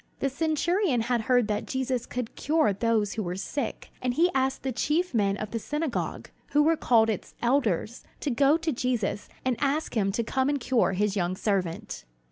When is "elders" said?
7.43-8.03